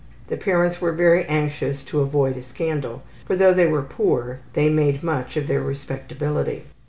The 0.29 0.35
parents 0.37 0.81
were 0.81 0.93
very 0.93 1.25
anxious 1.25 1.83
to 1.83 1.99
avoid 1.99 2.35
a 2.35 2.41
scandal, 2.41 3.03
for 3.27 3.35
though 3.35 3.53
they 3.53 3.67
were 3.67 3.83
poor 3.83 4.39
they 4.53 4.67
made 4.67 5.03
much 5.03 5.37
of 5.37 5.45
their 5.45 5.61
respectability 5.61 6.63